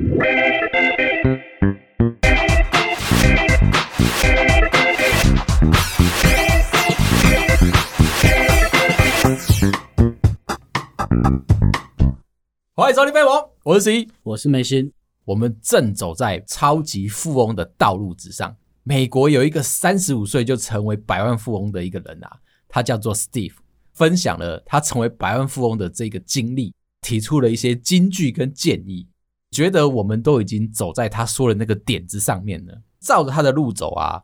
[0.00, 0.08] 欢
[12.88, 14.90] 迎收听飞王，我是 C，我是梅心。
[15.26, 18.56] 我们正走在超级富翁的道路之上。
[18.82, 22.38] 美国有一个三十五岁就成为百万富翁的一个人啊，
[22.68, 23.52] 他叫做 Steve，
[23.92, 29.06] 分享了他成为百万富翁的这个经历，提出了一些金句跟建议，
[29.50, 34.22] 觉得我们都已经走在他说的那个点子上面了，照着他的路走啊，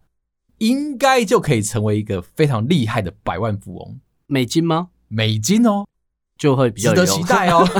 [0.59, 3.98] 应该就可以成为一个非常厉害的百万富翁。
[4.27, 4.88] 美金吗？
[5.09, 5.86] 美金哦，
[6.38, 7.66] 就会比较值得期待哦。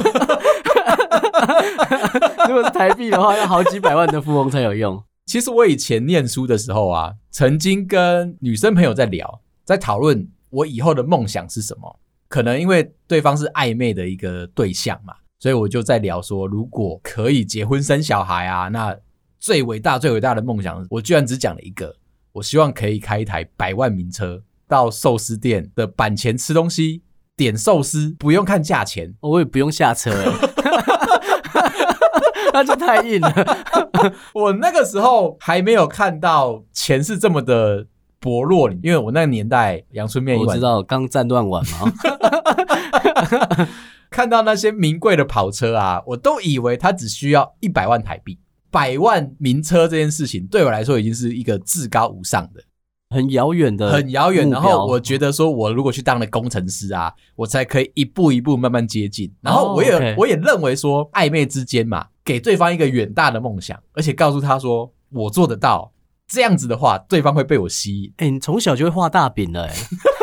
[2.49, 5.03] 如果是台币的话，要好几百万的富翁才有用。
[5.27, 11.99] 其实我以前念书的时候啊，曾经跟女生朋友在聊，在讨论我以后的梦想是什么。
[12.29, 18.97] 可能因为对方是暧昧的一个对象嘛，所以我就在聊说，如果可以结婚生小孩啊，那
[19.39, 21.95] 最伟大、最伟大的梦想，我居然只讲了一个，
[22.33, 27.03] 我希望可以开一台百万名车，到寿司店的板前吃东西，
[27.37, 30.11] 点寿司不用看价钱， 我也不用下车。
[32.53, 33.35] 那就太硬了。
[34.33, 37.87] 我那个时候还没有看到钱是这么的
[38.19, 41.93] 薄弱，因为我那个年代阳春面，我知道刚战乱完嘛。
[44.17, 48.39] 看到那些名贵的跑车啊，我都以为它只需要一百万台币。
[48.71, 52.63] 百万名车这件事情对我来说已经是一个至高无上的。
[53.11, 54.49] 很遥远的，很遥远。
[54.49, 59.31] 然后我觉得说，我如果去当了工程师啊，我才可以一步一步慢慢接近。
[59.43, 60.21] 然后我也、oh.
[60.21, 65.93] 我也认为说，暧昧之间嘛，给对方一个远大的梦想，而且告诉他说我做得到。
[66.27, 68.11] 这样子的话，对方会被我吸引。
[68.17, 69.75] 哎、欸，你从小就会画大饼了、欸，哎，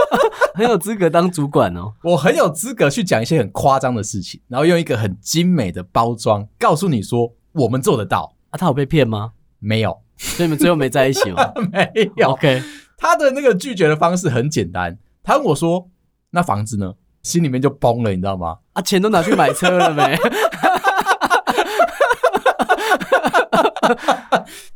[0.53, 1.93] 很有资格当主管哦。
[2.03, 8.35] 我很有资格去讲一些很夸张的事情，然后用一个很精美的包装告诉你说我们做得到。
[8.51, 9.31] 啊，他有被骗吗？
[9.59, 10.01] 没有。
[10.17, 11.51] 所以你们最后没在一起吗？
[11.71, 12.29] 没有。
[12.29, 12.61] OK，
[12.97, 15.89] 他的那个拒绝的方式很简单，他问我说
[16.31, 16.93] ：“那房子呢？”
[17.23, 18.57] 心里面就崩了，你知道吗？
[18.73, 20.17] 啊，钱都拿去买车了没？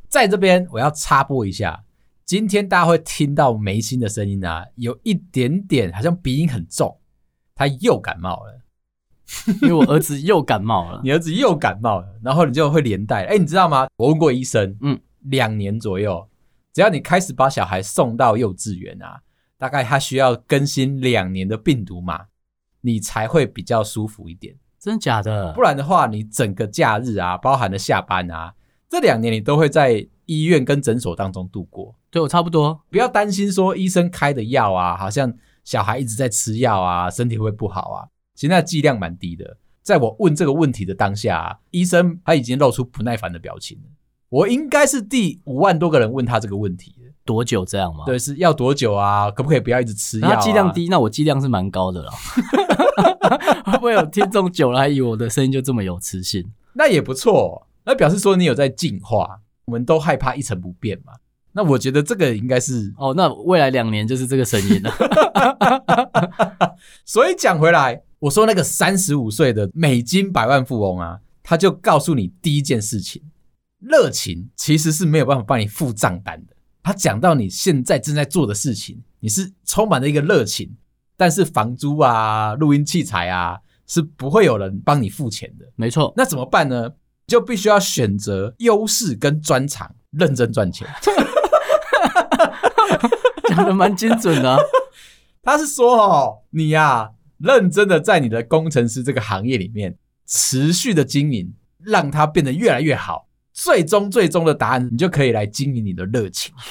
[0.10, 1.80] 在这边我要插播一下，
[2.28, 7.00] 今天大家会听到眉心的声音啊，有一点点好像鼻音很重，
[7.56, 8.62] 他又感冒了，
[9.64, 13.26] 因为我儿子又感冒了，你儿子又感冒了，然后你就会连带。
[13.28, 13.88] 哎，你知道吗？
[13.96, 15.00] 我问过医生，嗯。
[15.22, 16.30] 两年左右，
[16.74, 19.22] 只要你开始把小孩送到幼稚园啊，
[19.58, 22.28] 大概他需要更新两年的病毒码，
[22.82, 24.56] 你才会比较舒服一点。
[24.80, 25.54] 真的假的？
[25.54, 28.54] 不然的话，你整个假日啊，包含了下班啊，
[28.90, 31.96] 这两年你都会在医院跟诊所当中度过。
[32.10, 35.34] 对，我差不多，不要担心说医生开的药啊，好像
[35.64, 38.08] 小孩一直在吃药啊，身体会不好啊。
[38.34, 39.58] 其实那剂量蛮低的。
[39.84, 43.84] 在我问这个问题的当下啊，医生他已经露出不耐烦的表情了。
[44.30, 46.94] 我应该是第五万多个人问他这个问题，
[47.24, 48.04] 多久这样吗？
[48.06, 49.32] 对，是要多久啊？
[49.32, 50.36] 可不可以不要一直吃药啊？
[50.42, 52.12] 剂量低，那我剂量是蛮高的了。
[53.66, 56.50] 会不会有听众久了还以为我的声音就这么有磁性？
[56.74, 59.40] 那也不错，那表示说你有在进化。
[59.66, 61.12] 我们都害怕一成不变嘛。
[61.52, 64.90] 那我觉得这个应该是哦，那未来两年就是这个声音了。
[67.04, 73.22] 所以讲回来，我说那个三十五岁的美金百万富翁啊，他就告诉你第一件事情。
[73.80, 76.56] 热情其实是没有办法帮你付账单的。
[76.82, 80.78] 他讲到你现在正在做的事情，你是充满了一个热情，
[81.18, 85.66] 但是房租啊、录音器材啊，是不会有人帮你付钱的。
[85.76, 86.90] 没错，那怎么办呢？
[87.28, 90.88] 就必须要选择优势跟专长，认真赚钱。
[93.50, 94.58] 讲的蛮精准的啊。
[95.44, 103.28] 他是说哦，你呀，认真的在你的工程师这个行业里面持续的经营，让它变得越来越好。
[103.54, 106.54] 最终，最终的答案，你就可以来经营你的热情。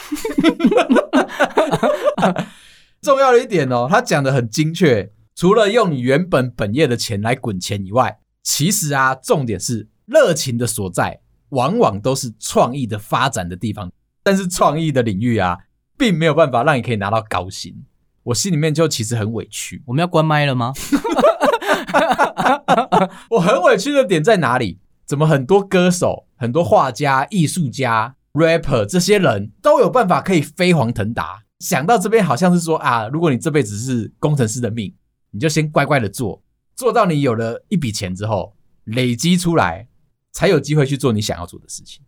[3.03, 5.13] 重要的一点哦，他讲的很精确。
[5.35, 11.21] 除了用你原本本业的钱来滚钱以外，其实啊，重点是热情的所在，
[11.51, 13.93] 往往都是创意的发展的地方。
[14.23, 15.59] 但是创意的领域啊，
[15.99, 17.85] 并没有办法让你可以拿到高薪。
[18.25, 19.83] 我心里面就其实很委屈。
[19.87, 20.73] 我们要关麦了吗？
[23.31, 24.79] 我很委屈的点在哪里？
[25.05, 31.45] 怎么很多歌手、很多画家、艺术家、rapper 这些人都有办法可以飞黄腾达？
[31.61, 34.93] 想到这边，好像是说啊，如果你这辈子是工程师的命，
[35.31, 36.43] 你就先乖乖的做，
[36.75, 39.87] 做到你有了一笔钱之后，累积出来，
[40.37, 42.05] 才有机会去做你想要做的事情。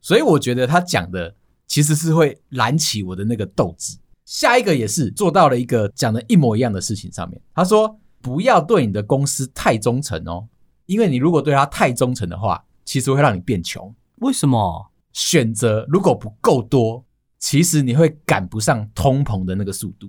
[0.00, 1.34] 所以我觉得他讲的
[1.66, 3.98] 其实是会燃起我的那个斗志。
[4.24, 10.46] 下一个也是做到了一个讲的一模一样的事情上面，他说不要对你的公司太忠诚哦。
[10.86, 13.92] 因为你如果对他太忠诚的话，其实会让你变穷。
[14.18, 14.92] 为什么？
[15.12, 17.04] 选择如果不够多，
[17.40, 20.08] 其实你会赶不上通膨的那个速度。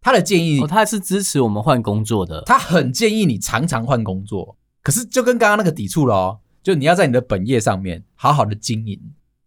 [0.00, 2.42] 他的建议，哦，他是支持我们换工作的。
[2.42, 9.00] 他很建议你常常换工作，可是就跟刚刚那个抵触了哦，就你要在你的本业上面好好的经营，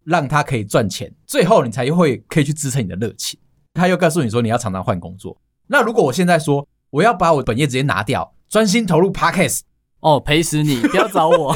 [0.06, 3.38] 让他可以赚钱，最后你才会可以去支撑你的热情。
[3.74, 5.38] 他又告诉你说你要常常换工作。
[5.68, 9.64] 那如果我现在说我要把我本业直接拿掉，专心投入 Podcast，
[10.00, 10.80] 哦，赔死你！
[10.80, 11.54] 不要找我。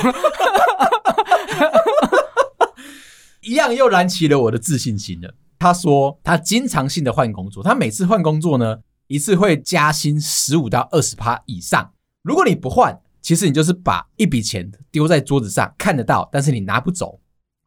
[3.40, 5.34] 一样又燃起了我的自信心了。
[5.58, 11.94] 他说他经常性的换工作，他每次换工作呢，一次会加薪十五到二十趴以上。
[12.22, 17.20] 如果你不换，其实你就是把一笔钱丢在桌子上，看得到，但是你拿不走。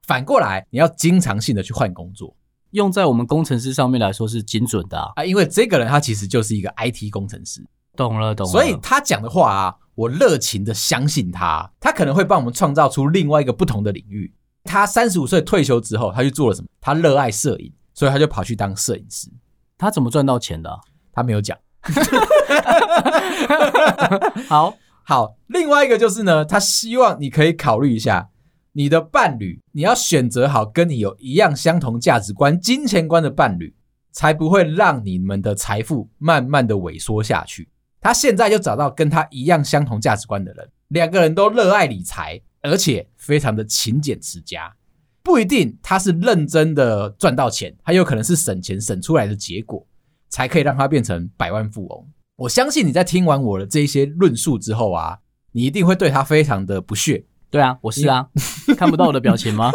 [0.07, 2.37] 反过来，你要经常性的去换工作，
[2.73, 7.67] 用在我们工程师上面来说是精准的啊，啊，因为这个人他其实就是一个 IT 工程师。
[7.97, 8.53] 懂了，懂了。
[8.53, 14.31] 所以他讲的话啊，我热情的相信他，他可能会帮我们创造出另外一个不同的领域。
[14.65, 16.69] 他三十五岁退休之后，他去做了什么？
[16.83, 19.31] 他热爱摄影，所以他就跑去当摄影师。
[19.79, 20.79] 他怎么赚到钱的啊？
[21.13, 21.57] 他没有讲。
[24.49, 24.77] 好
[25.09, 28.29] 好，另外一个就是呢，他希望你可以考虑一下
[28.73, 33.73] 你的伴侣，你要选择好跟你有一样相同价值观、金钱观的伴侣，
[34.11, 37.69] 才不会让你们的财富慢慢的萎缩下去。
[38.01, 42.43] 他现在就找到跟他一样相同价值观的人，两个人都热爱理财。
[42.63, 44.75] 而且非常的勤俭持家，
[45.23, 49.87] 不一定他是认真的赚到钱，他有可能是省钱省出来的结果，
[50.31, 52.09] 才可以让他变成百万富翁。
[52.37, 55.21] 我相信你在听完我的这些论述之后啊，
[55.53, 57.25] 你一定会对他非常的不屑。
[57.49, 58.29] 对啊，我是啊，
[58.77, 59.71] 看不到我的表情吗？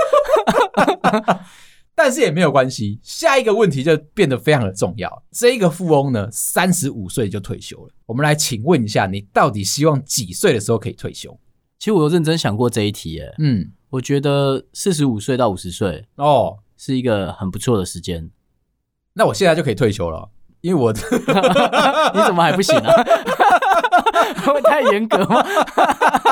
[1.95, 5.23] 但是也没有关系，下一个问题就变得非常的重要。
[5.31, 7.93] 这一个富翁呢，三十五岁就退休了。
[8.05, 11.35] 我们来请问一下，你到底希望几岁的时候可以退休？
[11.79, 18.29] 其实我有认真想过这一题，耶，嗯，我觉得四十五岁到五十岁哦，是一个很不错的时间。
[19.13, 20.29] 那我现在就可以退休了，
[20.61, 20.93] 因为我，
[22.13, 22.93] 你怎么还不行啊？
[24.45, 25.43] 会太严格吗？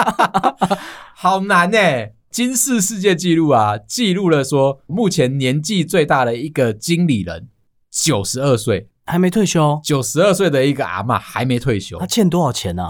[1.15, 7.47] 好难诶，金氏世界纪录啊，记录了说目前年纪最大的一个经理人
[7.91, 12.87] 九十二岁还没退休，九十二岁的一个阿嬷还没退休，他欠多少钱呢？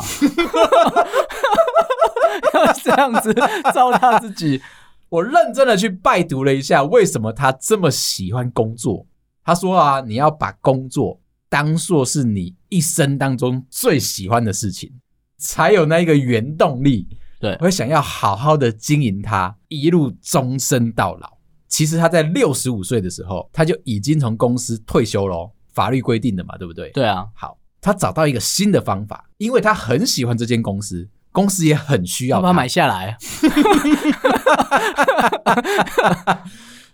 [2.84, 3.34] 这样子
[3.74, 4.62] 糟蹋自己，
[5.10, 9.06] 我认真的去拜读了一下，为什么他这么喜欢工作？
[9.44, 14.92] 他说啊，你要把工作当做是你一生当中最喜欢的事情，
[15.38, 17.08] 才有那一个原动力。
[17.40, 21.38] 对，我会想要好好的经营它，一路终身到老。
[21.68, 26.90] 其实他在六十五岁的时候，他就已经从公司退休了，法律规定的嘛，对不对？
[26.92, 27.26] 对啊。
[27.34, 31.08] 好，他找到一个新的方法，因为他很喜欢这间公司。
[31.32, 33.16] 公司也很需要他，把它买下来。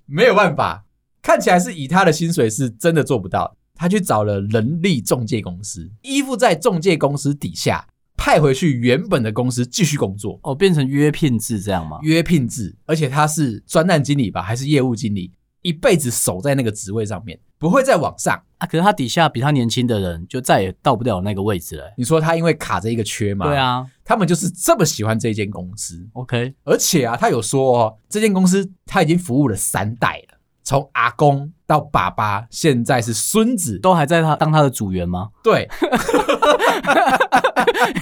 [0.06, 0.86] 没有办法，
[1.22, 3.56] 看起来是以他的薪水是真的做不到。
[3.76, 7.86] 他去找了人力中介公司，依附在中介公司底下，
[8.18, 10.40] 派回去原本的公司继续工作。
[10.44, 12.00] 哦，变成约聘制这样吗？
[12.02, 15.32] 约聘制，而且他是专案经理吧，还是业务经理？
[15.62, 18.68] 一辈子守在那个职位上面，不会再往上啊。
[18.68, 21.92] 可是他底下比他年轻的人，就再也到不了那个位置了。
[21.98, 23.48] 你说他因为卡着一个缺吗？
[23.48, 26.08] 对啊，他们就是这么喜欢这间公司。
[26.14, 30.35] OK，而且啊，他有说哦，这间公司他已经服务了三代了，
[30.66, 35.30] 从阿公到爸爸，现在是孙子，都还在他当他的组员吗？
[35.44, 35.70] 对，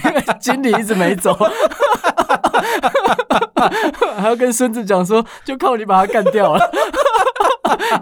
[0.04, 1.38] 因为经理一直没走。
[4.16, 6.70] 还要跟孙子讲说，就靠你把他干掉了。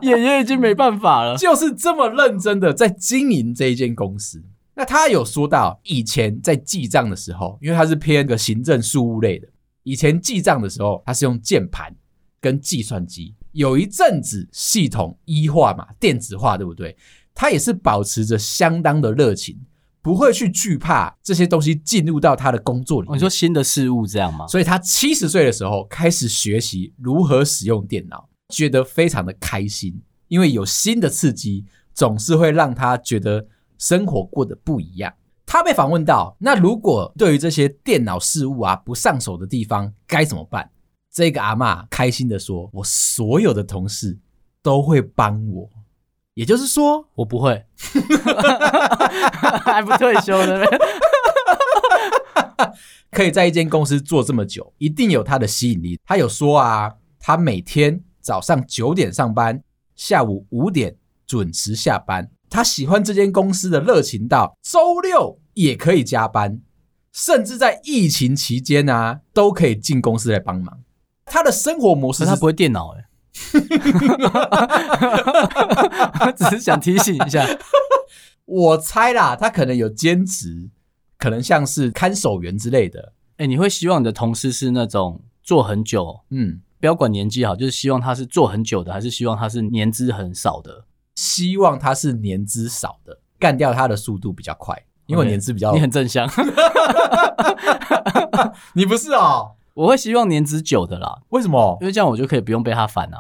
[0.00, 4.42] 爷爷已经没办法了，就是这么认真的在经营这一间公司。
[4.75, 9.49] 那他有说到，以前在记账的时候，因为他是偏个行政事务类的，
[9.83, 11.92] 以前记账的时候，他是用键盘
[12.40, 13.35] 跟计算机。
[13.52, 16.97] 有一阵子系统一化嘛，电子化，对不对？
[17.35, 19.59] 他也是保持着相当的热情。
[20.04, 23.14] 不会去惧怕这些东西进入到他的工作里面。
[23.14, 24.44] 你说新的事物这样吗？
[24.49, 33.47] 所以他七十岁的时候开始学习如何使用电脑，觉得非常的开心，因为有新的刺激，总是会让他觉得
[33.78, 35.14] 生活过得不一样。
[35.47, 40.68] 他被访问到，那如果对于这些电脑事物啊不上手的地方该怎么办？
[41.12, 44.19] 这个阿嬷开心地说：“我所有的同事
[44.62, 45.69] 都会帮我。”
[46.35, 47.62] 也就是说，我不会，
[49.64, 50.64] 还不退休呢。
[53.11, 56.00] 可以在一间公司做这么久，一定有他的吸引力。
[56.07, 56.90] 他有说啊，
[57.21, 59.62] 他每天早上九点上班，
[59.95, 62.31] 下午五点准时下班。
[62.49, 66.62] 他喜欢这间公司的热情到周六也可以加班，
[67.12, 70.81] 甚至在疫情期间啊，都可以进公司来帮忙。
[71.25, 73.05] 他的生活模式是他不会电脑哎。
[76.21, 77.47] 我 只是想提醒一下，
[78.45, 80.71] 我猜啦，他可能有兼职，
[81.19, 83.12] 可能像是看守员之类的。
[83.38, 90.85] 哎、欸，你会希望你的同事是那种做很久，嗯，不要管年纪好，就是希望他是做很久的，还是希望他是年资很少的？
[91.14, 95.71] 希望他是年资少的，干掉他的速度比较快，因为我年资比较。
[95.71, 96.29] Okay, 你很正向，
[98.75, 99.52] 你不是哦？
[99.75, 101.23] 我会希望年资久的啦。
[101.31, 101.79] 为什么？
[101.81, 103.19] 因为这样我就可以不用被他烦啊。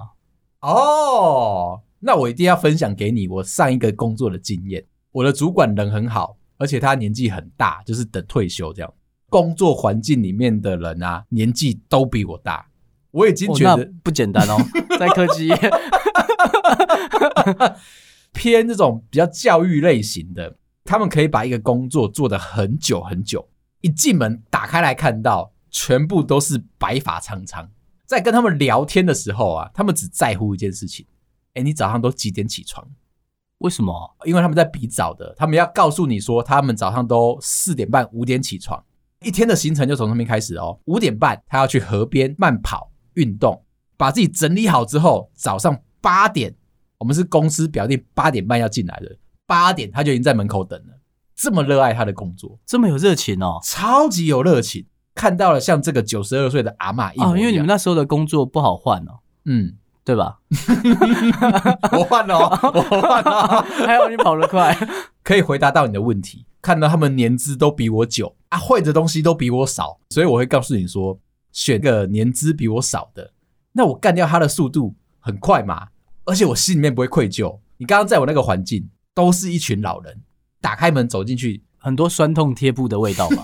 [0.60, 4.84] 哦，那我一定要分享给你我上一个工作的经验。
[5.12, 8.94] 我的主管人很好，而且他年纪很大，就是等退休这样。
[9.28, 12.66] 工作环境里面的人啊，年纪都比我大，
[13.10, 14.56] 我已经觉得、哦、不简单哦。
[15.00, 15.56] 在科技业，
[18.32, 23.48] 偏这种比较教育类型的，他们可以把一个工作做得很久很久，
[23.80, 27.68] 一进门打开来看到，全部都是白发苍苍。
[28.06, 31.04] 在跟他们聊天的时候啊，他们只在乎一件事情：
[31.54, 32.86] 哎，你早上都几点起床？
[33.58, 34.16] 为什么？
[34.24, 38.84] 因为他们在比早的，他们要告诉你说，他们早上都四点半、五点起床。
[39.24, 40.78] 一天的行程就从那边开始哦。
[40.86, 43.64] 五点半，他要去河边慢跑运动，
[43.96, 46.54] 把自己整理好之后，早上八点，
[46.98, 50.98] 我们是公司表定八点半要进来的，八点他就已经在门口等了。
[51.36, 54.84] 这么热爱他的工作，这么有热情哦，超级有热情。
[55.14, 60.38] 看到了像这个九十二岁的阿妈一模一样，哦，因为你们那时候的工作不好换哦，嗯，对吧？
[61.92, 62.38] 我换了，
[62.74, 64.76] 我换了，还好你跑得快，
[65.22, 66.46] 可以回答到你的问题。
[66.60, 71.18] 看到他们年资都比我久啊，会的东西都比我少，所以我会告诉你说，
[71.50, 73.32] 选个年资比我少的，
[73.72, 75.88] 那我干掉他的速度很快嘛，
[76.24, 77.58] 而且我心里面不会愧疚。
[77.78, 80.22] 你刚刚在我那个环境，都是一群老人，
[80.60, 83.42] 打开门走进去，很多酸痛贴布的味道嘛，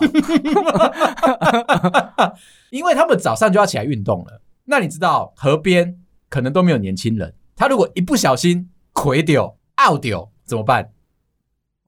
[2.71, 4.40] 因为他们早上就要起来运动了。
[4.66, 10.92] 那你知道河边可能都没有年轻人，他如果一不小心亏掉、out 掉怎么办？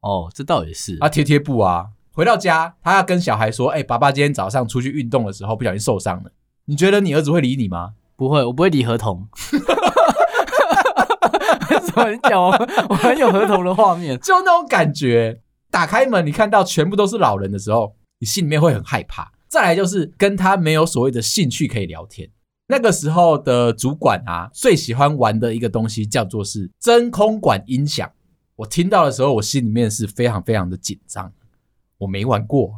[0.00, 0.96] 哦，这倒也是。
[0.98, 6.32] 他贴贴布啊，回到家，他要跟小孩说：“哎、欸，爸爸今天早上出去运动的时候不小心受伤了。”
[6.66, 7.92] 你觉得你儿子会理你吗？
[8.16, 9.28] 不会，我不会理合同。
[11.70, 12.50] 为什么你讲我
[12.88, 14.18] 我很有合同的画面？
[14.18, 15.40] 就那种感觉。
[15.70, 19.30] 打开门，你看到全部都是老人的时候，你心里面会很害怕。
[19.48, 22.28] 再来就是跟他没有所谓的兴趣可以聊天。
[22.68, 28.08] 那个时候的主管啊，最喜欢玩的一个东西叫做是真空管音响。
[28.54, 31.32] 我听到的时候，我心里面是非常非常的紧张。
[31.98, 32.72] 我没玩过，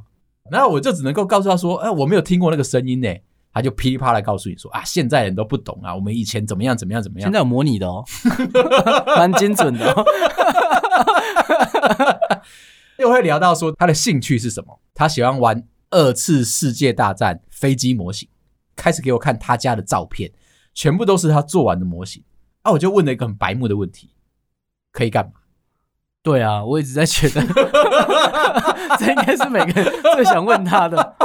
[0.51, 3.09] 然后我就只能够告诉他说：“哎，我没有听过那个声音呢。”
[3.55, 8.03] 他就噼里啪啦告诉你说：“啊，现在人都不懂啊，我们以前怎么样怎么样怎么样。”现在有模拟的哦，
[9.15, 10.05] 蛮精准的哦。
[13.03, 14.81] 又会聊到说他的兴趣是什么？
[14.95, 18.29] 他喜欢玩二次世界大战飞机模型，
[18.75, 20.33] 开始给我看他家的照片，
[20.73, 22.25] 全部都是他做完的模型。
[22.63, 24.15] 啊，我就问了一个很白目的问题：
[24.93, 25.33] 可以干嘛？
[26.23, 27.43] 对啊，我一直在觉得，
[28.99, 31.17] 这应该是每个人最想问他的。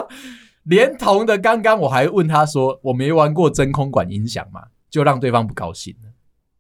[0.64, 6.12] 连同的刚刚我还问他说：“我没玩过真空管音响嘛？”就让对方不高兴了。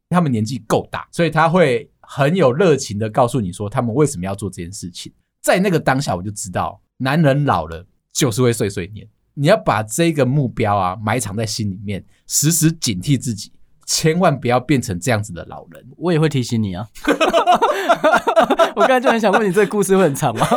[0.09, 5.11] 他们年纪够大，所以他会很有热情的告诉你说他们为什么要做这件事情。
[5.41, 9.05] 在那个当下，我就知道男人老了就是会碎碎念。
[9.33, 13.51] 你要把这个目标啊埋藏在心里面，时时警惕自己。
[13.85, 16.87] 千万不要变成这样子的老人，我也会提醒你啊。
[18.75, 20.47] 我刚才就很想问你，这个故事会很长吗？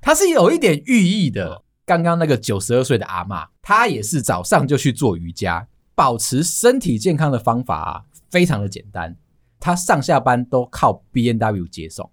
[0.00, 1.62] 它是有一点寓意的。
[1.86, 8.02] 刚刚那个九十二岁的阿嬷，她也是早上就去做瑜伽，保持身体健康的方法啊，
[8.34, 9.16] 非常的简单。
[9.60, 12.10] 他上下班都靠 B N W 接送。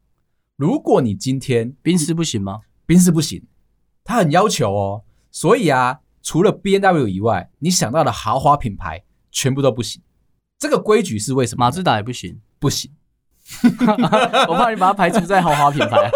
[0.55, 2.59] 如果你今天宾士不行吗？
[2.85, 3.43] 宾士不行，
[4.03, 5.03] 他很要求哦。
[5.31, 6.01] 所以啊。
[6.23, 10.03] 除了 B N W 以外，你想到的豪华品牌全部都不行。
[10.59, 11.65] 这个规矩是为什么？
[11.65, 12.91] 马自达也不行，不行。
[14.47, 16.11] 我怕你把它排除在豪华品牌。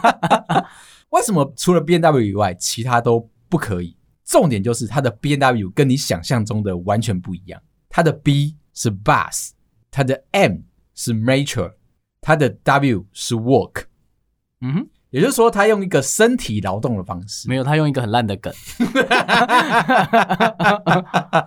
[1.12, 3.94] 为什么除了 B N W 以外，其他都不可以？
[4.24, 7.60] 重点就是它的 B N W 跟你想象中的完全不一样。
[7.90, 9.52] 它的 B 是 Bus，
[9.90, 10.58] 它的 M
[10.94, 11.72] 是 Mature，
[12.20, 13.84] 它的 W 是 Work。
[14.60, 14.88] 嗯哼。
[15.10, 18.52] 也就是说，他用一个身体劳动的方式，没有，他用一个很烂的梗。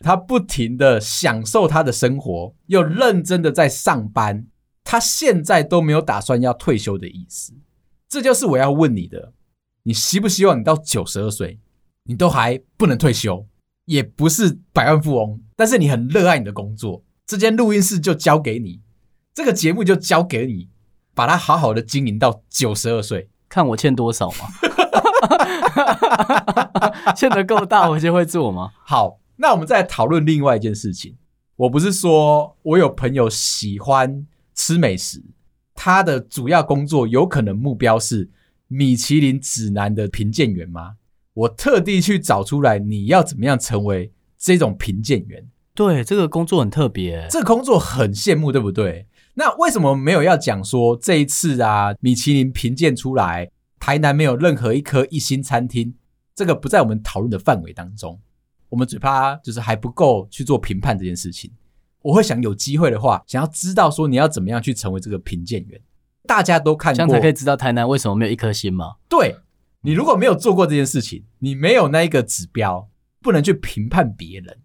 [0.00, 4.46] 他不停的享受他的生活，又认真的在上班。
[4.82, 7.52] 他现在都没有打算要退休的意思。
[8.08, 9.34] 这就是我要问你的：
[9.82, 11.60] 你希不希望你到九十二岁，
[12.04, 13.46] 你都还不能退休，
[13.84, 18.80] 也不是百万富翁，但是你很热爱你的工作，这间录音室就交给你，
[19.32, 20.68] 这个节目就交给你。
[21.14, 24.38] 把它好好的经营到九十二岁，看我欠多少吗？
[27.14, 28.72] 欠得够大，我就会做吗？
[28.84, 31.16] 好，那我们再讨论另外一件事情。
[31.54, 34.26] 我不是说我有朋友喜欢
[34.56, 35.22] 吃美食，
[35.76, 38.28] 他的主要工作有可能目标是
[38.66, 40.96] 米其林指南的评鉴员吗？
[41.34, 45.46] 我特地去找出来，你要怎么样成为这种评鉴员？
[45.74, 49.06] 对，这个工作很特别，这个工作很羡慕，对不对？
[49.34, 53.50] 那为什么没有要讲说这一次啊，米其林评鉴出来，
[53.80, 55.94] 台南没有任何一颗一星餐厅，
[56.34, 58.20] 这个不在我们讨论的范围当中。
[58.68, 61.50] 我们嘴巴就是还不够去做评判这件事情。
[62.02, 65.80] 我会想有机会的话，想要知道说你要怎么样去成为这个评鉴员。
[66.26, 68.96] 大家都看过，这样才可以知道台南为什么没有一颗星吗？
[69.08, 69.36] 对，
[69.80, 72.88] 你如果没有做过这件事情，你没有那一个指标，
[73.22, 74.58] 不能去评判别人。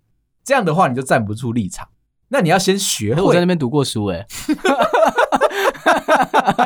[0.48, 1.90] 这样的话，你就站不住立场。
[2.30, 3.22] 那你要先学会。
[3.22, 4.26] 我在那边读过书，哎，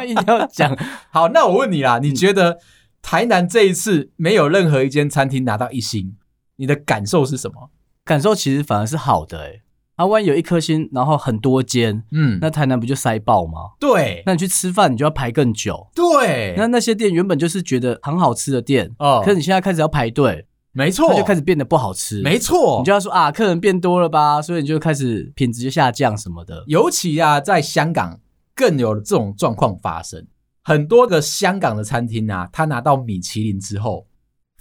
[0.05, 0.77] 一定要讲。
[1.09, 2.59] 好，那我问你啦，你觉得
[3.01, 6.15] 台南这一次没有任何一间餐厅拿到一星，
[6.57, 7.71] 你的感受是什么？
[8.05, 9.61] 感受其实反而是好的，哎。
[9.95, 13.71] 啊，万一有一颗星，然后很多间，嗯，那台南不就塞爆吗？
[13.79, 15.87] 对，那你去吃饭，你就要排更久。
[15.95, 20.45] 对，那那些店原本就是觉得很好吃的店，哦，可是你现在开始要排队。
[20.73, 22.21] 没错，它就开始变得不好吃。
[22.21, 26.63] 没错，你就要说啊，客人变多了吧，所以你就开始品质就下降什么的。
[26.67, 28.19] 尤其啊，在香港
[28.55, 30.25] 更有这种状况发生。
[30.63, 34.07] 很多个香港的餐厅啊，他拿到米其林之后，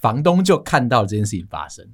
[0.00, 1.86] 房东就看到了这件事情发生。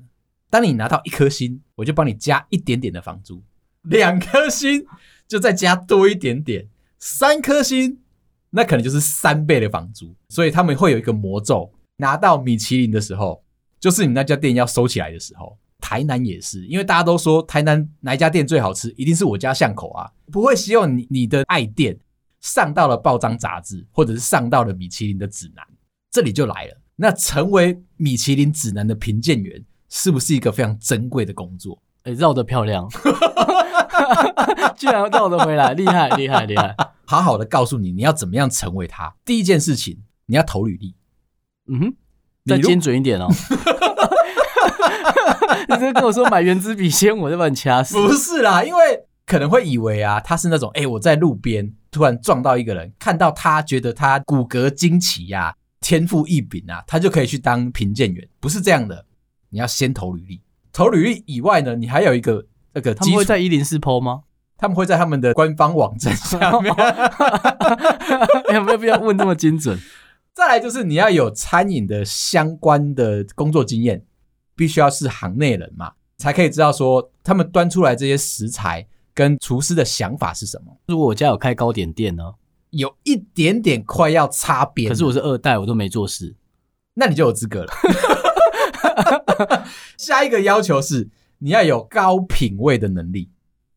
[0.49, 3.43] 当你拿到一颗星，我就帮你加一点点的房租；
[3.83, 4.87] 两颗星
[5.29, 6.67] 就再加多一点点；
[6.99, 7.99] 三颗星，
[8.51, 10.15] 那可能就是三倍的房租。
[10.31, 13.45] 所以他们会有一个魔咒，拿到米其林的时候。
[13.87, 21.97] 就是你那家店要收起来的时候，台南也是，因为大家都说台南哪一家店最好吃，一定是我家巷口啊，不会希望你你的爱店
[22.41, 25.65] 上到了报章杂志，或者是上到了米其林的指南，
[26.11, 26.81] 这里就来了。
[26.97, 31.81] 那成为米其林指南的评鉴员，是不是一个非常珍贵的工作？
[32.03, 32.89] 绕得漂亮，
[34.77, 36.75] 居然绕得回来，厉害厉害厉害！
[37.07, 39.15] 好好的告诉你，你要怎么样成为他。
[39.25, 40.97] 第一件事情，你要投履历。
[41.69, 41.97] 嗯哼。
[42.47, 43.29] 再精准一点哦！
[45.69, 47.95] 你这跟我说买原子笔先，我就把你掐死。
[47.95, 58.29] 不是啦，因为可能会以为啊，他是那种哎、欸，我在路边突然撞到一个人，看到他觉得他骨骼惊奇呀、啊，天赋异禀啊，他就可以去当评鉴员。
[58.41, 59.05] 不是这样的，
[59.51, 60.41] 你要先投履历。
[60.73, 64.21] 投履历以外呢，你还有一个那个，他们会在一零四 po 吗？
[64.59, 66.75] 他们会在他们的官方网站上面。
[68.55, 69.79] 有没有必要问那么精准？
[70.37, 74.05] 再来就是你要有餐饮的相关的工作经验，
[74.55, 80.77] 必须要是行内人嘛，才可以知道说他们端出来这些食材跟厨师的想法是什么。
[80.89, 82.35] 如果我家有开糕点店呢，
[82.69, 86.37] 有一点点快要擦边，可是我是二代，我都没做事，
[86.93, 87.73] 那你就有资格了。
[89.97, 93.31] 下一个要求是你要有高品味的能力，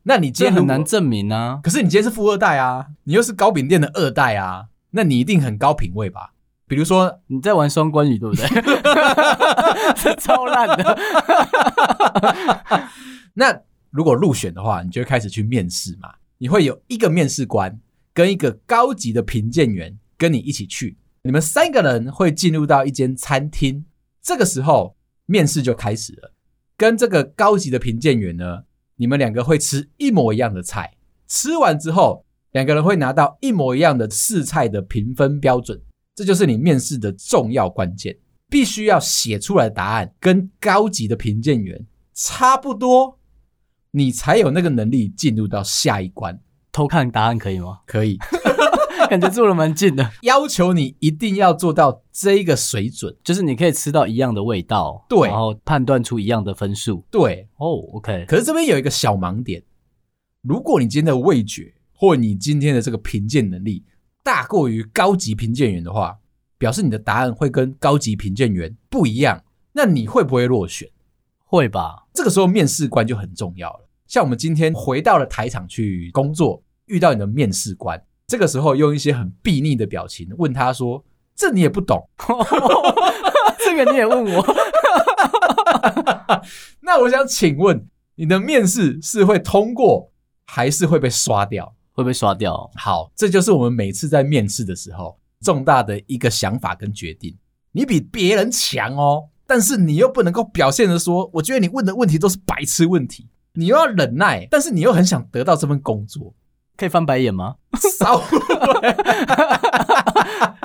[0.04, 1.62] 那你今天很难证明啊。
[1.64, 6.34] 可是你今天是富二代啊，你又是糕饼店的二代啊，那你一定很高品味吧？
[6.70, 8.48] 比如说你在玩双关语，对不对？
[9.98, 10.98] 这超烂的。
[13.34, 16.14] 那如果入选的话，你就会开始去面试嘛。
[16.38, 17.80] 你会有一个面试官
[18.14, 23.84] 跟一个高级的评鉴员跟你一起去，你们三个人会进入到一间餐厅。
[24.22, 26.32] 这个时候面试就开始了。
[26.78, 28.64] 跟这个高级的评鉴员呢，
[28.98, 30.94] 你们两个会吃一模一样的菜。
[31.28, 35.82] 吃完之后，两个人会拿到一模一样的试菜的评分标准。
[36.20, 38.14] 这就是你面试的重要关键，
[38.50, 43.18] 必须要写出来的答案跟高级的评鉴员差不多，
[43.92, 46.38] 你才有那个能力进入到下一关。
[46.74, 47.80] 偷看答案可以吗？
[47.86, 48.18] 可以
[49.10, 50.12] 感觉坐的蛮近的。
[50.24, 57.48] 要求你一定要做到这一个水准，就是你可以吃到一样的味道，对，然后判断出一样的分数，对。
[57.56, 58.26] 哦，OK。
[58.28, 59.64] 可是这边有一个小盲点，
[60.42, 63.86] 如果你今天的味觉或你今天的这个评鉴能力，
[64.24, 66.20] 大过于高级评鉴员的话，
[66.58, 70.90] 表示你的答案会跟高级评鉴员不一样，那你会不会落选？
[71.46, 72.08] 会吧。
[72.14, 73.90] 这个时候面试官就很重要了。
[74.08, 81.04] 像我们今天回到了台场去工作，遇到你的面试官，这个时候用一些很睥睨的表情问他说
[81.36, 82.10] ：“这你也不懂，
[83.64, 84.46] 这个你也问我？”
[86.82, 90.12] 那我想请问，你的面试是会通过，
[90.46, 91.76] 还是会被刷掉？
[92.00, 92.70] 会被刷掉。
[92.76, 97.38] 好，这就是我们每次在面试的时候重大的一个想法跟决定。
[97.72, 103.28] 你比别人强哦，但是你又不能够表现的说，我觉得你问的问题都是白痴问题。
[103.54, 106.34] 你又要忍耐，但是你又很想得到这份工作，
[106.78, 107.56] 可以翻白眼吗？
[107.98, 108.24] 稍微，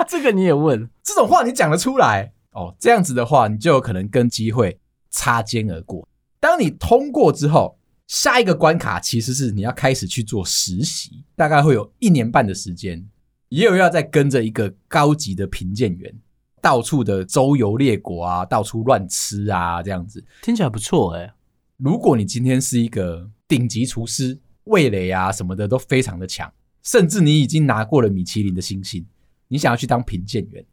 [0.07, 6.07] 这个你也问，这种话你讲得出来哦，这样子的话，你就有可能跟机会擦肩而过。
[6.39, 13.03] 当你通过之后，下一个关卡其实是你要开始去做实习，大概会有一年半的时间，
[13.49, 16.13] 也有要再跟着一个高级的评鉴员，
[16.61, 21.33] 到处的周游列国啊，到处乱吃啊，这样子听起来不错哎、欸。
[21.77, 26.51] 如果你今天是一个顶级厨师，味蕾啊什么的都非常的强，
[26.83, 29.05] 甚至你已经拿过了米其林的星星，
[29.47, 30.63] 你想要去当评鉴员，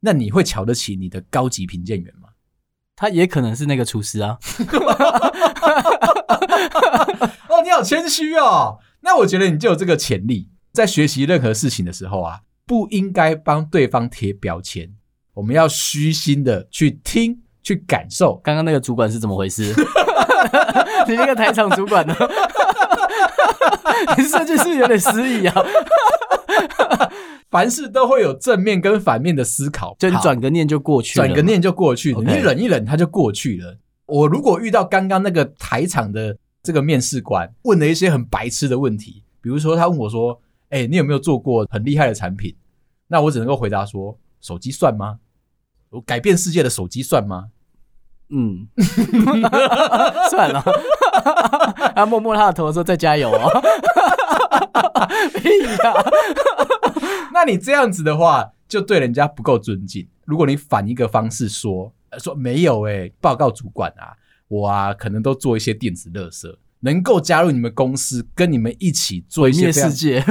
[0.00, 2.27] 那你会瞧得起你的高级评鉴员吗？
[3.00, 4.36] 他也可能是那个厨师啊。
[7.48, 8.80] 哦，你好谦虚哦。
[9.02, 14.90] 那我觉得你就有这个潜力，在学习任何事情的时候啊，不应该帮对方贴标签，
[15.34, 18.34] 我们要虚心的去听、去感受。
[18.42, 19.72] 刚刚那个主管是怎么回事？
[21.06, 22.14] 你那个台场主管呢？
[24.18, 25.54] 你设计师有点失忆啊。
[27.50, 33.78] 凡事都会有正面跟反面的思考，就你转个念就过去了，转个念就过去了你忍一忍，它就过去了。
[34.06, 42.54] 我如果遇到刚刚那个台场的这个面试官问了一些很白痴的问题，比如说他问我说：“哎、欸，你有没有做过很厉害的产品？”
[43.08, 45.18] 那我只能够回答说：“手机算吗？
[45.90, 47.46] 我改变世界的手机算吗？”
[48.30, 48.66] 嗯，
[50.30, 50.62] 算了。
[51.96, 53.50] 他摸摸他的头说：“再加油哦。
[55.34, 55.48] ”屁
[55.82, 55.94] 呀！
[57.32, 60.06] 那你这样子的话，就对人家不够尊敬。
[60.24, 64.12] 如果你反一个方式说，说没有哎、欸，报告主管啊，
[64.48, 70.22] 我啊可能都做一些电子垃圾，能够加入你们公司，跟你们一起做一些世界，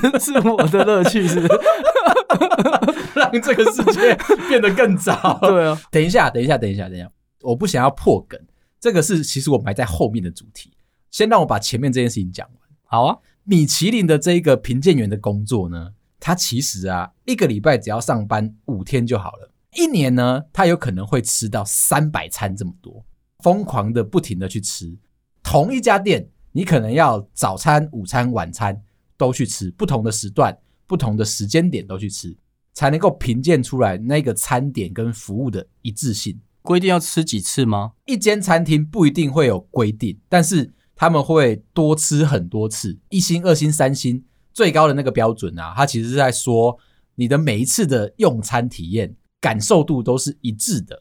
[0.00, 2.97] 这是我的乐趣，是不是？
[3.32, 4.16] 让 这个世界
[4.48, 5.38] 变得更糟。
[5.40, 7.10] 对啊，等一下，等一下，等一下，等一下，
[7.42, 8.40] 我不想要破梗，
[8.80, 10.72] 这个是其实我埋在后面的主题。
[11.10, 12.68] 先让我把前面这件事情讲完。
[12.84, 19.50] 好啊，米其林的这一个评鉴员的工作呢，他其实啊，一个礼拜只要上班五天就好了。
[19.74, 23.04] 一年呢，他有可能会吃到三百餐这么多，
[23.44, 24.98] 疯狂的不停的去吃。
[25.42, 28.82] 同一家店，你可能要早餐、午餐、晚餐
[29.16, 32.36] 都去吃，不同的时段、不同的时间点都去吃，
[32.78, 36.38] 才能够评鉴出来那个餐点跟服务的一致性。
[36.62, 37.94] 规定要吃几次吗？
[38.06, 46.78] 一间餐厅不一定会有规定，但是他们会多吃很多次，一星、二星、三星，最高的那个标准啊，它其实是在说
[47.16, 49.16] 你的每一次的用餐体验。
[49.40, 51.00] 感受度都是一致的，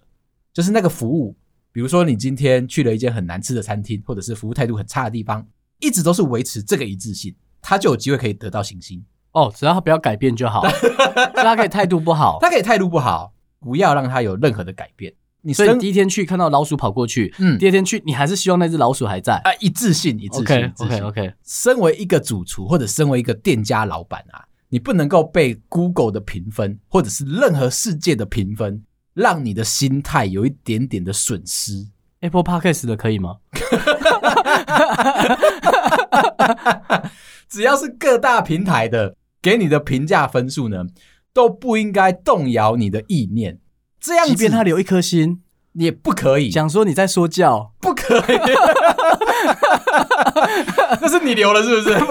[0.54, 1.36] 就是那个服务，
[1.72, 5.44] 比如说你今天去了一间很难吃的餐厅，或者是服务态度很差的地方，
[5.80, 9.04] 一直都是维持这个一致性，他就有机会可以得到星星。
[9.32, 10.66] 哦，只要他不要改变就好，
[11.36, 15.14] 他可以态度不好，他可以态度不好，不要让他有任何的改变。
[15.42, 21.34] 你所以第一天去看到老鼠跑过去，嗯，第二天去你还是希望那只老鼠还在啊，一致性，一致性，OK OK OK。
[21.46, 24.44] 身为一个主厨或者身为一个店家老板啊。
[24.70, 31.88] 你不能够被 Google 的评分，或者是任何世界的评分，让你的心态有一点点的损失。
[32.20, 33.38] Apple Podcast 的可以吗？
[37.50, 40.86] 只要是各大平台的给你的评价分数呢，
[41.34, 43.60] 都不应该动摇你的意念。
[44.00, 45.42] 这样，即便他留一颗心，
[45.74, 48.38] 你也不可以讲说你在说教，不可以。
[51.02, 51.96] 那是你留了，是不是？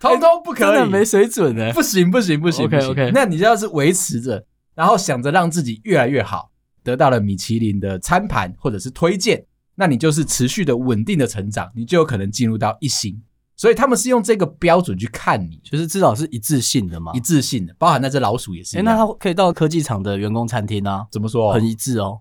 [0.00, 1.72] 通通不可以，真的没水准呢。
[1.72, 3.10] 不行不行不行，OK OK。
[3.12, 6.50] 那你就要是维持着，然后想着让自己越来越好，
[6.84, 9.44] 得到了米其林的餐盘或者是推荐，
[9.80, 13.22] 那你就是持续的稳定的成长，你就有可能进入到一星。
[13.56, 18.76] 所以他们是用这个标准去看你，就是至少是一致性的嘛，一致性的，包含那只老鼠也是。
[18.76, 21.06] 哎、欸，那他可以到科技厂的员工餐厅啊？
[21.10, 21.52] 怎么说？
[21.52, 22.20] 很一致哦，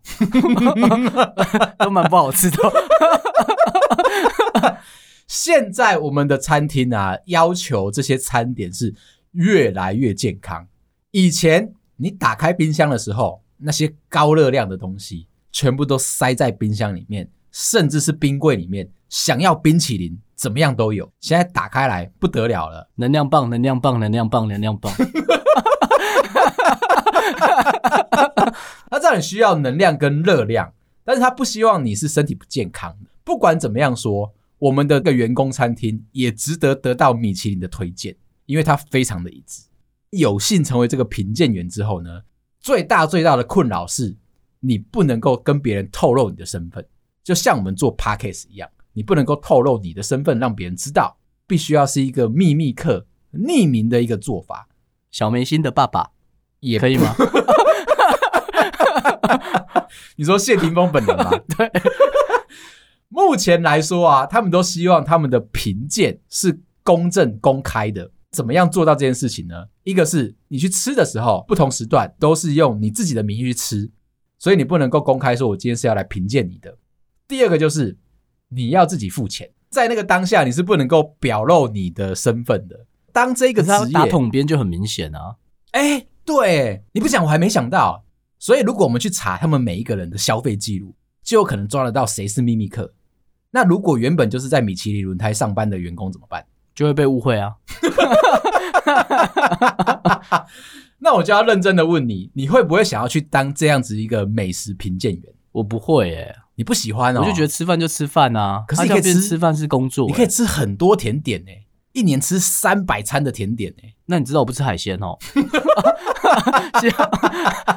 [1.80, 2.58] 都蛮不好吃的。
[5.28, 8.93] 现在我们的餐厅啊，要求这些餐点是
[9.32, 10.67] 越来越健康。
[11.12, 21.12] 以前你打开冰箱的时候，那些高热量的东西全部都塞在冰箱里面，甚至是冰柜里面，想要冰淇淋怎么样都有。
[21.19, 24.93] 现在打开来不得了了，能量棒，能量棒，能量棒，能量棒。
[28.89, 33.10] 他这很需要能量跟热量，但是他不希望你是身体不健康的。
[33.23, 34.33] 不管怎么样说。
[34.60, 38.15] 我们的个员工餐厅也值得得到米其林的推荐，
[38.47, 39.62] 因为它非常的一致。
[40.10, 42.23] 有幸成为这个评鉴员之后呢，
[42.60, 44.17] 最大最大的困扰是，
[44.60, 46.83] 你不能够跟别人透露你的身份，
[47.27, 54.69] 就像我们做 Podcast 一样，你不能够透露你的身份让别人知道，必须要是一个秘密客、匿名的一个做法。
[55.11, 56.11] 小梅心的爸爸
[56.61, 57.13] 也可以吗？
[60.15, 61.29] 你说谢霆锋本人吗？
[61.57, 61.69] 对。
[63.09, 69.65] 目前来说啊，他们都希望他们的评鉴是公正公开的，怎么样做到这件事情呢？
[69.83, 73.91] 一个是你去吃的时候，不同时段都是用你自己的名义去吃，
[74.39, 76.73] 所以你不能够公开说我今天是要来评鉴你的。
[77.27, 77.97] 第二个就是
[78.49, 82.85] 你要自己付钱，在那个当下你是不能够表露你的身份的。
[83.11, 85.35] 当这个职业打统编就很明显啊，
[85.71, 88.03] 哎，对，你不讲我还没想到。
[88.39, 92.93] 所以如果我们去查他们每一个人的消费记录，就有可能抓得到谁是秘密客。
[93.49, 96.45] 那如果原本就是在米其林轮胎上班的员工怎么办？
[96.75, 97.55] 就会被误会啊！
[100.99, 105.23] 那我就要认真的问你，你会不会想要去当这样子一个美食评鉴员？
[105.51, 107.22] 我不会耶，你不喜欢哦？
[107.22, 111.52] 我就觉得吃饭就吃饭啊，可是你可以吃吃饭是工作，你可以吃很多甜点呢，
[111.93, 113.84] 一年吃三百餐的甜点呢。
[114.08, 115.17] 那你知道我不吃海鲜哦？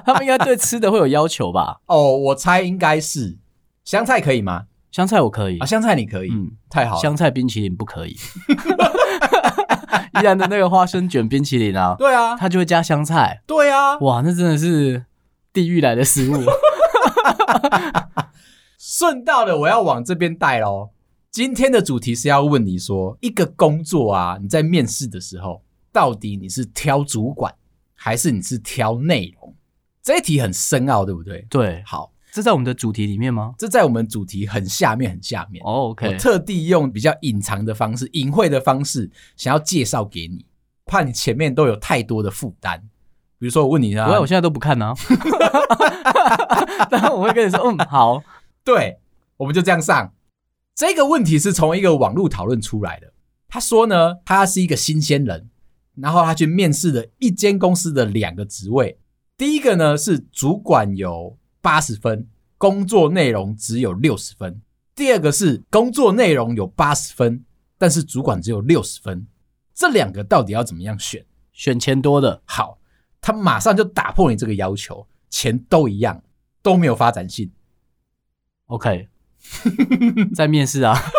[0.05, 1.81] 他们应该对吃的会有要求吧？
[1.87, 3.39] 哦，我猜应该是
[3.85, 4.65] 香菜可以吗？
[4.91, 7.01] 香菜我可以啊，香菜你可以，嗯，太好了。
[7.03, 8.17] 香菜冰淇淋不可以。
[10.19, 13.43] 依然的那个花生卷冰淇淋啊，对啊，它就会加香菜。
[13.47, 15.05] 对啊，哇，那真的是
[15.53, 16.43] 地狱来的食物。
[18.83, 20.89] 顺道的，我要往这边带喽。
[21.31, 25.63] 今天的主题是要问你说，一个工作啊，你在面试的时候，
[25.93, 27.55] 到底你是挑主管，
[27.95, 29.55] 还是你是挑内容？
[30.03, 31.47] 这一题很深奥，对不对？
[31.51, 32.11] 对，好。
[32.33, 33.55] 这在我们的主题里面吗？
[33.59, 35.63] 这在我们主题很下面，很下面。
[35.63, 36.07] 哦、oh，OK。
[36.07, 40.47] 我特地用比较隐藏的方式、隐晦的方式，想要介绍给你，
[40.87, 42.81] 怕你前面都有太多的负担。
[43.39, 44.95] 比如说，我问你啊，我我现在都不看呢、啊。
[46.91, 48.23] 然后我会跟你说，嗯，好，
[48.65, 48.99] 对，
[49.37, 50.15] 我们就这样上。
[50.75, 53.13] 这个问题是从一个网络讨论出来的。
[53.49, 55.51] 他说呢，他是一个新鲜人，
[55.97, 58.99] 然后他去面试了一间公司的两个职位。
[59.37, 61.37] 第一个呢是主管有。
[61.63, 64.63] 八十分，工作内容只有六十分。
[64.95, 67.45] 第二个是工作内容有八十分，
[67.77, 69.27] 但是主管只有六十分。
[69.75, 71.23] 这两个到底要怎么样选？
[71.53, 72.41] 选钱多的。
[72.47, 72.79] 好，
[73.21, 76.23] 他马上就打破你这个要求，钱都一样，
[76.63, 77.53] 都没有发展性。
[78.71, 79.09] OK，
[80.33, 80.97] 在面试啊。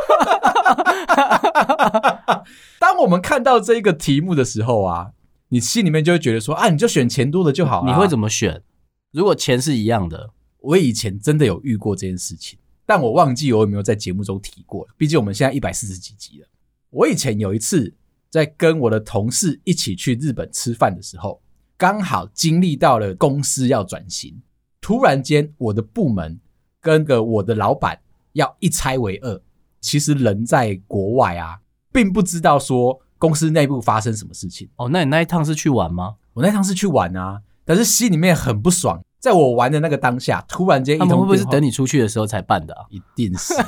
[2.80, 5.12] 当我们看到这个题目的时候啊，
[5.50, 7.92] 你心里面就会觉得说啊，你就选钱多的就好了。
[7.92, 8.64] 你会怎么选？
[9.12, 14.94] 如果钱是一样的，我以前真的有遇过这件事情，但我忘记我有没有在节目中提过了。
[14.96, 16.48] 毕竟我们现在一百四十几集了。
[16.90, 17.94] 我以前有一次
[18.30, 21.42] 在跟我的同事一起去日本吃饭的时候，
[21.76, 24.42] 刚好经历到了公司要转型，
[24.80, 26.40] 突然间我的部门
[26.82, 28.00] 跟个我的老板
[28.34, 29.42] 要一拆为二。
[29.80, 31.60] 其实人在国外啊，
[31.92, 34.70] 并不知道说公司内部发生什么事情。
[34.76, 36.16] 哦，那你那一趟是去玩吗？
[36.34, 37.42] 我那趟是去玩啊。
[37.64, 42.86] 但是心里面很不爽，在我玩的那个当下，突然间，他们会不会是等你出去的时候才办的啊？
[42.90, 43.54] 一定是。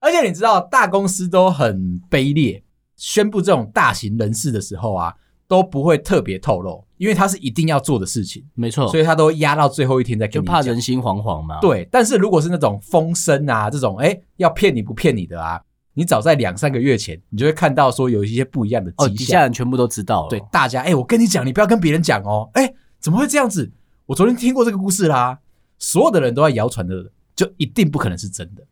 [0.00, 2.62] 而且你知道，大公司都很卑劣，
[2.96, 5.14] 宣布这种大型人事的时候啊，
[5.46, 11.60] 都不会特别透露，因为他是一定要做的事情，没错，所以他都压到最后一天再跟就怕人心惶惶嘛。
[11.60, 15.60] 对，但是如果是那种风声啊，这种哎要骗你不骗你的啊。
[15.96, 19.06] 你早在两三个月前，你就会看到说有一些不一样的迹象。
[19.06, 20.28] 哦，底下人全部都知道了。
[20.28, 22.50] 对，大家，哎、欸，我跟你讲，你不要跟别人讲哦。
[22.54, 23.70] 哎、欸，怎么会这样子？
[24.06, 25.38] 我昨天听过这个故事啦。
[25.78, 28.66] 所有的人都在谣传的，就一定不可能是真的。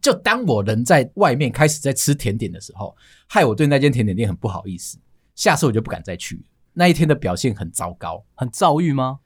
[0.00, 2.94] 就当我人在外面开始在吃甜点的时候，
[3.26, 4.98] 害我对那间甜点店很不好意思。
[5.38, 6.44] 下次我就不敢再去。
[6.72, 9.20] 那一天的表现很糟糕，很躁郁吗？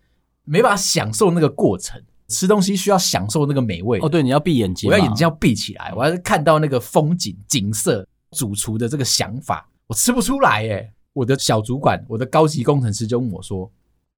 [0.44, 2.02] 没办法享受那个过程。
[2.28, 8.06] 吃东西需要享受那个美味哦，对，你要闭眼睛，我要眼睛要闭起来，我要看到那个风景景色。
[8.32, 10.90] 主厨的这个想法，我吃不出来耶。
[11.12, 13.70] 我的小主管，我的高级工程师就问我说：“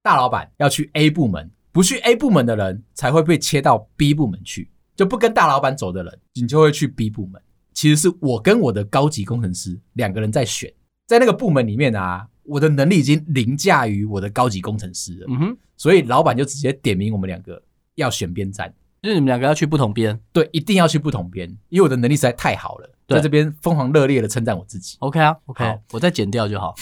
[0.02, 7.42] 大老板要去 A 部门，不去 A 部门的人才会被切到 B 部门去，就不跟大老板走的人，你就会去 B 部门。”
[7.74, 10.72] 其实是我跟我的高级工程师两个人在选，
[11.06, 15.26] 在那个部门里面啊，我的能力已经凌驾于我的高级工程师了。
[15.28, 17.62] 嗯哼，所以老板就直接点名我们两个。
[17.96, 24.96] 要选边站，就是你们两个要去不同边，对，一定要去不同边，因为我的能力实在太好了，在这边疯狂热烈的称赞我自己。
[24.98, 26.74] OK 啊，OK，我再剪掉就好。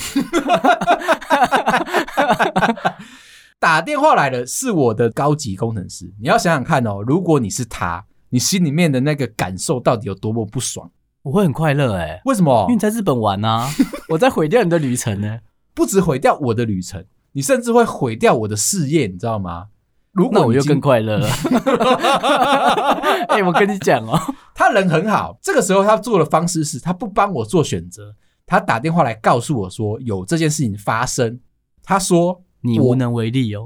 [3.60, 10.90] 打电话来的是我的高级工程师，你要想想看哦，如果你是他，你心里面的那个感受到底有多么不爽？
[11.24, 12.62] 我会很快乐哎，为什么？
[12.62, 13.68] 因为你在日本玩啊，
[14.12, 15.40] 我在毁掉你的旅程呢。
[15.74, 19.68] 不止毁掉我的旅程，你甚至会毁掉我的事业，你知道吗？
[20.12, 21.26] 如果我就更快乐了。
[23.28, 24.20] 哎、欸，我跟你讲哦，
[24.54, 25.38] 他人很好。
[25.40, 31.40] 这个时候他做的方式是他不帮我做选择，他打电话来告诉我说有这件事情发生。
[31.82, 33.64] 他说你无能为力哦。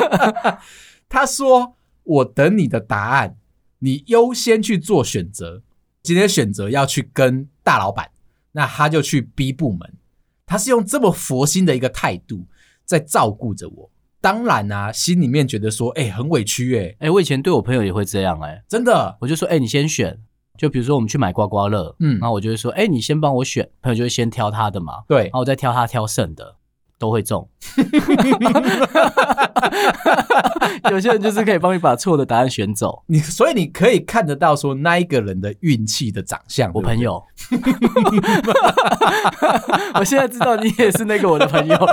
[1.08, 3.36] 他说我等你的答案，
[3.78, 5.62] 你优先去做选择。
[6.02, 8.10] 今天选择要去跟大老板，
[8.52, 9.92] 那他就去 B 部门。
[10.46, 12.44] 他是用这么佛心的一个态度
[12.84, 13.90] 在照顾着我。
[14.20, 20.18] 当然啊，心里面觉得说，哎、欸，很委屈、欸，哎，哎，我以前对我朋友也会这样、欸，哎，真的，我就说，哎、欸，你先选。
[20.58, 23.66] 就比如说我们去买刮刮乐，嗯，然后我就会说，哎、欸，你先帮我选。
[23.80, 26.56] 朋友就会先挑他的嘛，对，然后我再挑他挑剩的，
[27.00, 27.48] 都会中。
[30.90, 36.70] 有些人就是可以帮你把错的答案选走，你所以你可以看得到说那一个人的运气的长相。
[36.74, 37.24] 我朋友，
[39.94, 41.76] 我现在知道你也是那个我的朋友。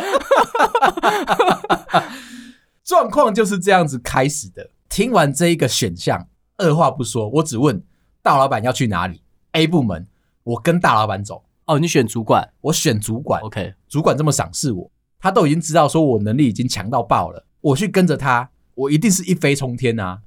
[2.84, 4.70] 状况就是这样子开始的。
[4.89, 7.82] 听完这一个选项，二话不说，我只问
[8.22, 9.22] 大老板要去哪里
[9.54, 10.06] ？A 部门，
[10.43, 11.46] 我跟大老板走。
[11.65, 13.41] 哦，你选主管，我选主管。
[13.41, 14.89] OK，主管这么赏识我，
[15.28, 20.22] 他都已经知道说我能力已经强到爆了，我去跟着他，我一定是一飞冲天啊！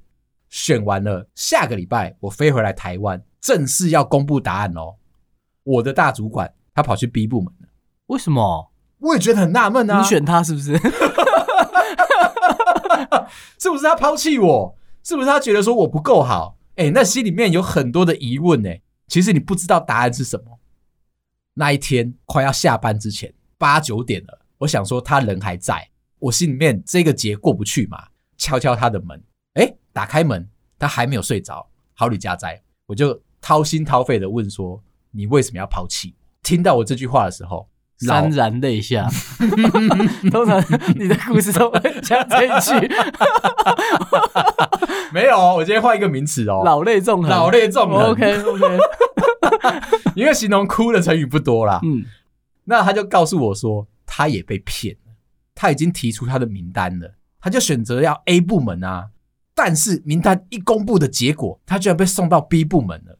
[0.51, 4.93] 选完了，下个礼拜我飞回来台湾，正式要公布答案哦。
[5.63, 7.67] 我的大主管他跑去 B 部门了，
[8.07, 8.71] 为什么？
[8.99, 10.01] 我也觉得很纳闷啊！
[10.01, 10.77] 你选他是不是？
[13.57, 14.77] 是不是他抛弃我？
[15.01, 16.59] 是不是他觉得说我不够好？
[16.75, 18.79] 哎、欸，那心里面有很多的疑问哎。
[19.07, 20.59] 其实你不知道答案是什么。
[21.55, 28.03] 那一天快要下班之前，八九点了，我想说他人还在，我心里面这个结过不去嘛。
[28.37, 29.19] 敲敲他的门，
[29.55, 30.47] 哎、欸，打开门，
[30.77, 37.67] 他还没有睡着，好吕家哉，我就掏心掏肺的问说：“你为什么要抛弃？”听到我这句话的时候。
[38.01, 39.07] 潸然泪下，
[40.31, 40.59] 通常
[40.95, 42.95] 你的故事都会讲这一句。
[45.13, 48.09] 没有，我今天换一个名词哦，老泪纵横，老泪纵横。
[48.09, 48.79] OK OK，
[50.17, 51.79] 因为形容哭的成语不多啦。
[51.83, 52.03] 嗯，
[52.63, 53.85] 那他就告诉我说，
[54.21, 55.13] 他也被骗了，
[55.55, 59.09] 他已经提出他的名单了，他就选择要 A 部门啊，
[59.55, 63.17] 但是名单一公布的结果，他居然被送到 B 部门了。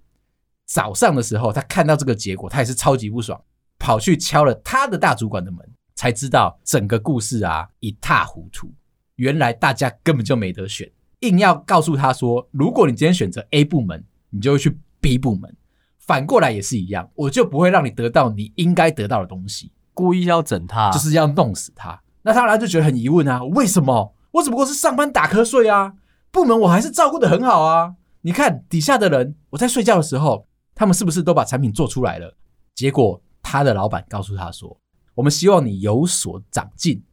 [0.68, 3.42] 早上的时候，他看到这个结果，他也是超级不爽。
[3.80, 8.72] 跑去敲了他的大主管的门，才知道整个故事啊一塌糊涂。
[9.16, 10.88] 原来大家根本就没得选，
[11.22, 15.58] 硬要告诉他说，如果你今天选择 A 部门，你就会去 B 部门。
[15.98, 19.72] 反过来也是一样，我就不会让你得到你应该得到的东西。
[19.94, 22.02] 故意要整他，就是要弄死他。
[22.24, 24.16] 那他当然就觉得很疑问啊，为什么？
[24.32, 25.94] 我只不过是上班打瞌睡啊，
[26.32, 27.96] 部门我还是照顾的很好啊。
[28.22, 32.36] 你看底下的人，我在睡觉的时候，他们是不是都把产品做出来了？
[32.76, 33.22] 结果。
[33.44, 34.80] 他的老板告诉他说
[35.16, 37.04] ：“我们希望你有所长进，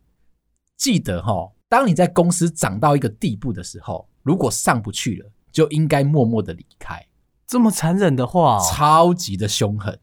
[0.76, 7.04] 记得哈，当你在公司长到一个地步的时候，如果上不去了，就应该默默的离开。”
[7.48, 9.98] 这么残忍的话哦，超级的凶狠。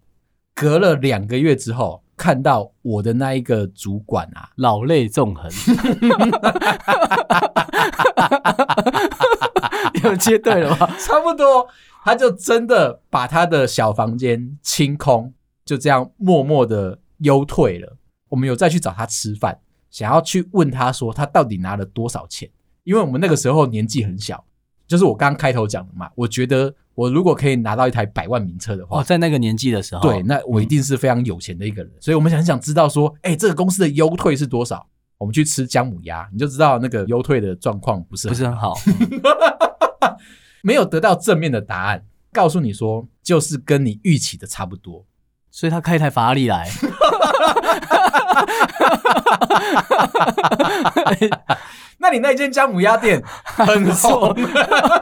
[0.55, 5.49] 隔了两个月之后，看到我的那一个主管啊，老泪纵横，
[10.03, 10.87] 有接对了吗？
[10.99, 11.67] 差不多，
[12.03, 15.33] 他就真的把他的小房间清空。
[15.65, 17.97] 就这样默默的优退了。
[18.29, 22.49] 我们有再去找他吃饭，想要去问他说他到底拿了多少钱？
[22.83, 24.45] 因为我们那个时候年纪很小，
[24.87, 26.09] 就是我刚刚开头讲的嘛。
[26.15, 31.91] 我觉得我如果可以拿到一台百万名车的话，哦，在那个年纪的时候，对，那我一定是非常有钱的一个人。
[31.91, 34.87] 嗯、所以我们很想知道说，哎、欸，这个公司的优退是多少？
[35.17, 38.73] 我们去吃姜母鸭，你就知道那个优退的状况不是不是很好，
[40.61, 45.05] 没有得到正面的答案，告诉你说就是跟你预期的差不多。
[45.49, 46.69] 所以他开一台法拉利来，
[51.97, 54.35] 那你那间姜母鸭店很错，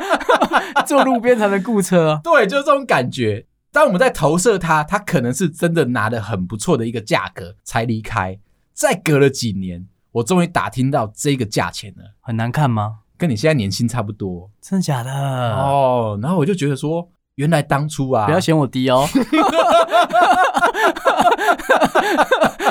[0.85, 3.47] 坐路边才能雇车，对，就是这种感觉。
[3.71, 8.37] 当我们在投射他，他可能是真的拿的很不错的一个价格才离开。
[8.73, 12.99] 再隔了几年，我终于打听到这个价钱了，很难看吗？
[13.17, 15.11] 跟你现在年薪差不多，真的假的？
[15.11, 17.09] 哦，然后我就觉得说。
[17.35, 19.07] 原来当初啊，不要嫌我低哦，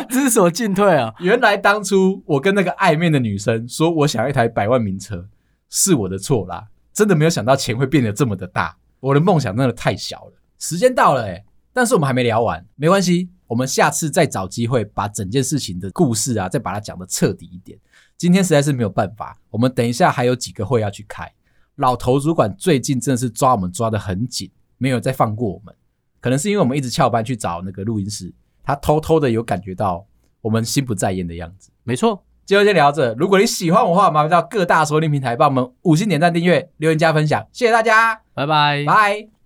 [0.08, 1.12] 知所进退啊。
[1.18, 5.26] 原来当初我跟那个暧昧的女生说，我想要一台百万名车，
[5.68, 6.66] 是我的错啦。
[6.92, 10.32] 真的没有想到钱会变得这么的大，我的梦想真的太小了。
[10.58, 17.76] 时间到了诶，但是我们还没聊完，没关系，我们下次再找机会把整件事情的故事啊，再把它讲得彻底一点。
[18.16, 21.28] 今天实在是没有办法，我们等一下还有几个会要去开。
[21.76, 25.74] 老头主管最近真的是抓我们抓得很紧，没有再放过我们。
[26.20, 30.06] 可能是因为我们一直翘班去找那个录音室，他偷偷的有感觉到
[30.40, 31.70] 我们心不在焉的样子。
[31.82, 33.14] 没错，今天先聊着。
[33.14, 39.41] 如果你喜欢我的话，麻烦到各大收听平台帮我们五星点赞、订阅、留言、加分享，谢谢大家，拜拜，拜。